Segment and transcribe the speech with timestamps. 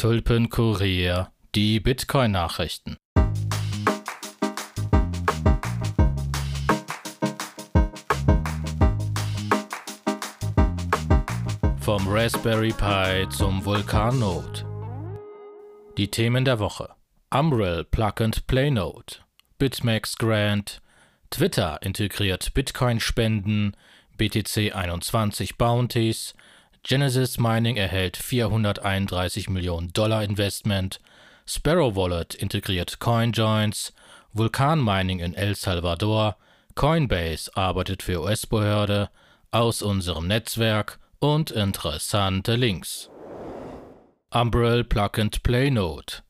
[0.00, 2.96] Tulpenkurier, die Bitcoin-Nachrichten.
[11.80, 14.64] Vom Raspberry Pi zum Vulkan Node.
[15.98, 16.88] Die Themen der Woche.
[17.28, 19.16] Umbrel Plug and Play Node.
[19.58, 20.80] BitMax Grant.
[21.28, 23.76] Twitter integriert Bitcoin-Spenden.
[24.16, 26.32] BTC 21 Bounties.
[26.82, 30.98] Genesis Mining erhält 431 Millionen Dollar Investment.
[31.46, 33.92] Sparrow Wallet integriert CoinJoins.
[34.32, 36.36] Vulkan Mining in El Salvador.
[36.74, 39.10] Coinbase arbeitet für US-Behörde.
[39.50, 43.10] Aus unserem Netzwerk und interessante Links.
[44.30, 46.22] Umbrel Plug and Play Node.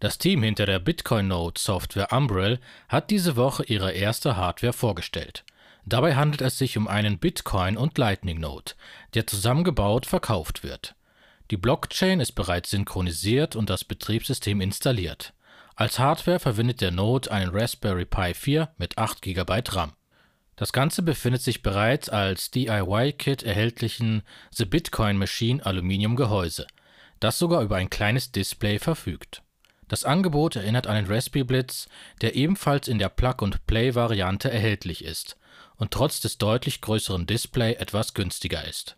[0.00, 5.44] Das Team hinter der Bitcoin Node Software Umbrel hat diese Woche ihre erste Hardware vorgestellt.
[5.86, 8.72] Dabei handelt es sich um einen Bitcoin und Lightning Node,
[9.12, 10.94] der zusammengebaut verkauft wird.
[11.50, 15.34] Die Blockchain ist bereits synchronisiert und das Betriebssystem installiert.
[15.76, 19.92] Als Hardware verwendet der Node einen Raspberry Pi 4 mit 8 GB RAM.
[20.56, 26.66] Das Ganze befindet sich bereits als DIY-Kit erhältlichen The Bitcoin Machine Aluminium-Gehäuse,
[27.20, 29.42] das sogar über ein kleines Display verfügt.
[29.88, 31.88] Das Angebot erinnert an den Raspberry Blitz,
[32.22, 35.36] der ebenfalls in der Plug-and-Play-Variante erhältlich ist
[35.76, 38.96] und trotz des deutlich größeren Display etwas günstiger ist.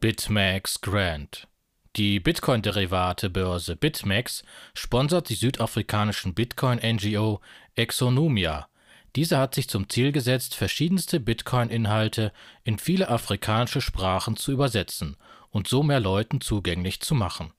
[0.00, 1.48] BitMax Grant
[1.96, 4.42] Die Bitcoin-Derivate-Börse BitMax
[4.74, 7.40] sponsert die südafrikanischen Bitcoin-NGO
[7.74, 8.68] Exonumia
[9.14, 12.32] diese hat sich zum Ziel gesetzt, verschiedenste Bitcoin-Inhalte
[12.64, 15.16] in viele afrikanische Sprachen zu übersetzen
[15.50, 17.52] und so mehr Leuten zugänglich zu machen.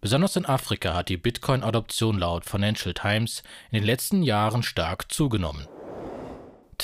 [0.00, 5.66] Besonders in Afrika hat die Bitcoin-Adoption laut Financial Times in den letzten Jahren stark zugenommen.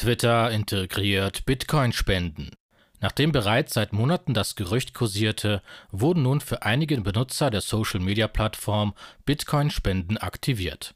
[0.01, 2.53] Twitter integriert Bitcoin-Spenden.
[3.01, 10.17] Nachdem bereits seit Monaten das Gerücht kursierte, wurden nun für einige Benutzer der Social-Media-Plattform Bitcoin-Spenden
[10.17, 10.95] aktiviert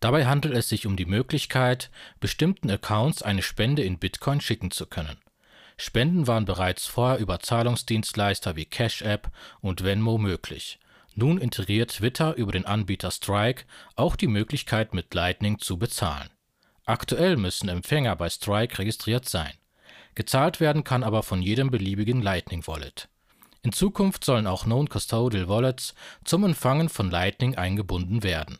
[0.00, 1.90] Dabei handelt es sich um die Möglichkeit,
[2.20, 5.18] bestimmten Accounts eine Spende in Bitcoin schicken zu können.
[5.76, 9.30] Spenden waren bereits vorher über Zahlungsdienstleister wie Cash App
[9.60, 10.78] und Venmo möglich.
[11.14, 16.30] Nun integriert Twitter über den Anbieter Strike auch die Möglichkeit, mit Lightning zu bezahlen.
[16.88, 19.52] Aktuell müssen Empfänger bei Strike registriert sein.
[20.14, 23.08] Gezahlt werden kann aber von jedem beliebigen Lightning Wallet.
[23.62, 25.94] In Zukunft sollen auch Non-Custodial Wallets
[26.24, 28.58] zum Empfangen von Lightning eingebunden werden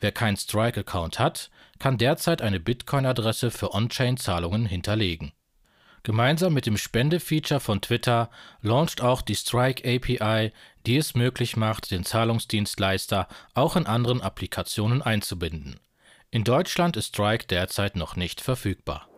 [0.00, 5.32] Wer keinen Strike-Account hat, kann derzeit eine Bitcoin-Adresse für On-Chain-Zahlungen hinterlegen.
[6.04, 8.30] Gemeinsam mit dem Spende-Feature von Twitter
[8.62, 10.52] launcht auch die Strike API,
[10.86, 15.80] die es möglich macht, den Zahlungsdienstleister auch in anderen Applikationen einzubinden.
[16.30, 19.08] In Deutschland ist Strike derzeit noch nicht verfügbar.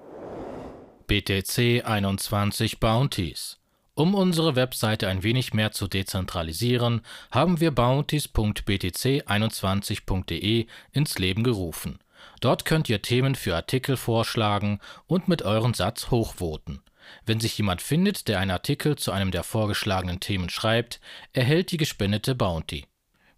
[1.07, 3.61] BTC 21 Bounties
[4.01, 11.99] um unsere Webseite ein wenig mehr zu dezentralisieren, haben wir bounties.btc21.de ins Leben gerufen.
[12.41, 16.81] Dort könnt ihr Themen für Artikel vorschlagen und mit euren Satz hochvoten.
[17.27, 20.99] Wenn sich jemand findet, der einen Artikel zu einem der vorgeschlagenen Themen schreibt,
[21.35, 22.87] erhält die gespendete Bounty.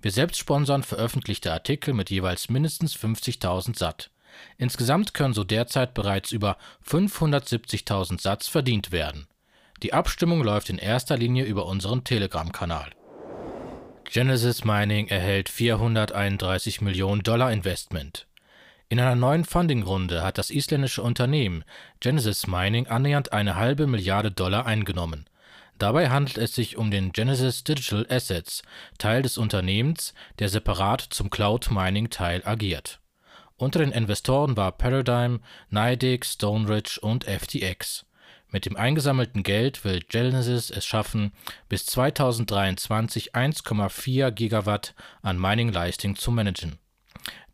[0.02, 4.10] Wir selbst sponsern veröffentlichte Artikel mit jeweils mindestens 50.000 Sat.
[4.58, 9.28] Insgesamt können so derzeit bereits über 570.000 Satz verdient werden.
[9.82, 12.90] Die Abstimmung läuft in erster Linie über unseren Telegram-Kanal.
[14.04, 18.26] Genesis Mining erhält 431 Millionen Dollar Investment.
[18.88, 21.64] In einer neuen Funding-Runde hat das isländische Unternehmen
[22.00, 25.26] Genesis Mining annähernd eine halbe Milliarde Dollar eingenommen.
[25.78, 28.62] Dabei handelt es sich um den Genesis Digital Assets,
[28.98, 33.00] Teil des Unternehmens, der separat zum Cloud Mining Teil agiert.
[33.56, 35.40] Unter den Investoren war Paradigm,
[35.70, 38.06] NIDIC, Stoneridge und FTX.
[38.52, 41.32] Mit dem eingesammelten Geld will Genesis es schaffen,
[41.68, 46.78] bis 2023 1,4 Gigawatt an Mining-Leistung zu managen.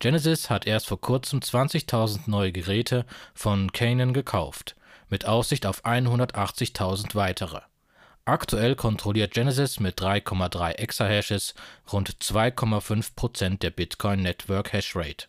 [0.01, 3.05] Genesis hat erst vor kurzem 20.000 neue Geräte
[3.35, 4.77] von Canaan gekauft,
[5.09, 7.61] mit Aussicht auf 180.000 weitere.
[8.29, 11.55] Aktuell kontrolliert Genesis mit 3,3 Exahashes
[11.91, 15.29] rund 2,5 Prozent der Bitcoin Network Hashrate.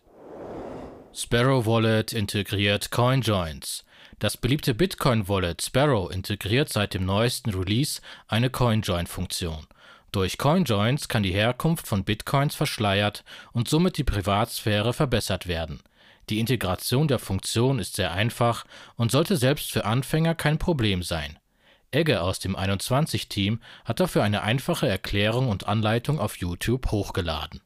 [1.14, 3.86] Sparrow Wallet integriert CoinJoins.
[4.18, 9.66] Das beliebte Bitcoin-Wallet Sparrow integriert seit dem neuesten Release eine CoinJoin-Funktion.
[10.12, 15.80] Durch CoinJoins kann die Herkunft von Bitcoins verschleiert und somit die Privatsphäre verbessert werden.
[16.28, 18.66] Die Integration der Funktion ist sehr einfach
[18.96, 21.39] und sollte selbst für Anfänger kein Problem sein.
[21.90, 27.60] Egge aus dem 21-Team hat dafür eine einfache Erklärung und Anleitung auf YouTube hochgeladen.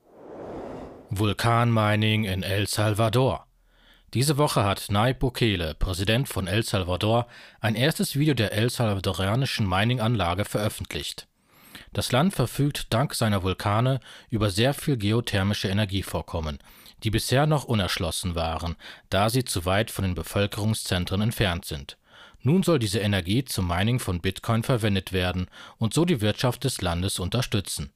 [1.11, 3.47] Vulkanmining in El Salvador
[4.15, 7.27] diese Woche hat Nayib Bukele, Präsident von El Salvador,
[7.59, 11.27] ein erstes Video der El Salvadorianischen Mining-Anlage veröffentlicht.
[11.93, 13.99] Das Land verfügt dank seiner Vulkane
[14.31, 16.61] über sehr viel geothermische Energievorkommen,
[17.03, 18.77] die bisher noch unerschlossen waren,
[19.11, 21.99] da sie zu weit von den Bevölkerungszentren entfernt sind.
[22.45, 25.49] Nun soll diese Energie zum Mining von Bitcoin verwendet werden
[25.79, 27.91] und so die Wirtschaft des Landes unterstützen.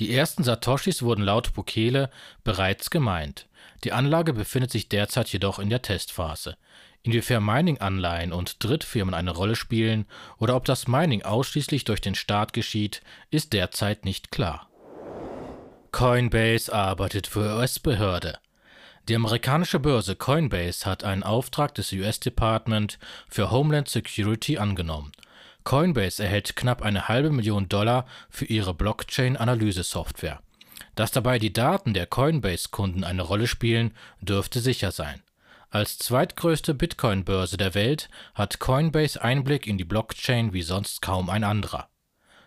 [0.00, 2.10] Die ersten Satoshis wurden laut Bukele
[2.42, 3.48] bereits gemeint.
[3.84, 6.56] Die Anlage befindet sich derzeit jedoch in der Testphase.
[7.02, 10.06] Inwiefern Mining-Anleihen und Drittfirmen eine Rolle spielen
[10.38, 13.00] oder ob das Mining ausschließlich durch den Staat geschieht,
[13.30, 14.68] ist derzeit nicht klar.
[15.92, 18.38] Coinbase arbeitet für US-Behörde.
[19.08, 22.98] Die amerikanische Börse Coinbase hat einen Auftrag des US Department
[23.28, 25.12] für Homeland Security angenommen.
[25.62, 30.40] Coinbase erhält knapp eine halbe Million Dollar für ihre Blockchain-Analyse-Software.
[30.94, 33.92] Dass dabei die Daten der Coinbase-Kunden eine Rolle spielen,
[34.22, 35.22] dürfte sicher sein.
[35.68, 41.44] Als zweitgrößte Bitcoin-Börse der Welt hat Coinbase Einblick in die Blockchain wie sonst kaum ein
[41.44, 41.90] anderer.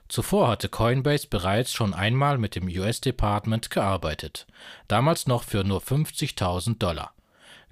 [0.07, 4.47] Zuvor hatte Coinbase bereits schon einmal mit dem US Department gearbeitet,
[4.87, 7.13] damals noch für nur 50.000 Dollar.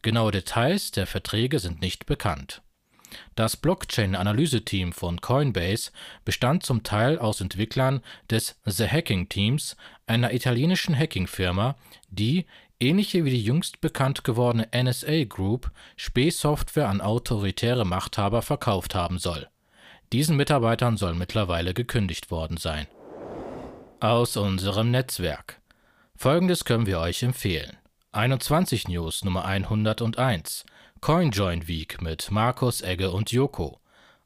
[0.01, 2.61] Genaue Details der Verträge sind nicht bekannt.
[3.35, 5.91] Das Blockchain-Analyse-Team von Coinbase
[6.25, 11.77] bestand zum Teil aus Entwicklern des The Hacking Teams, einer italienischen Hacking-Firma,
[12.09, 12.45] die,
[12.81, 19.47] ähnlich wie die jüngst bekannt gewordene NSA Group, Spähsoftware an autoritäre Machthaber verkauft haben soll
[20.13, 22.87] diesen Mitarbeitern soll mittlerweile gekündigt worden sein.
[23.99, 25.61] Aus unserem Netzwerk.
[26.15, 27.77] Folgendes können wir euch empfehlen.
[28.11, 30.65] 21 News Nummer 101.
[31.01, 33.79] CoinJoin Week mit Markus Egge und Joko.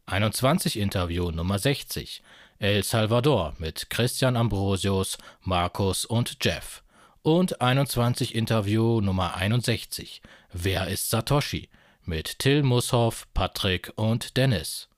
[0.06, 2.22] 21 Interview Nummer 60.
[2.60, 6.84] El Salvador mit Christian Ambrosius, Markus und Jeff.
[7.22, 10.22] Und 21 Interview Nummer 61.
[10.52, 11.70] Wer ist Satoshi?
[12.04, 14.89] Mit Till Mushoff, Patrick und Dennis.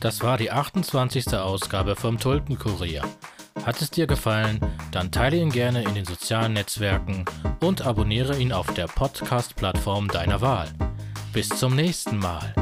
[0.00, 1.34] Das war die 28.
[1.34, 3.02] Ausgabe vom Tulpenkurier.
[3.66, 4.58] Hat es dir gefallen,
[4.92, 7.26] dann teile ihn gerne in den sozialen Netzwerken
[7.60, 10.68] und abonniere ihn auf der Podcast-Plattform deiner Wahl.
[11.34, 12.54] Bis zum nächsten Mal.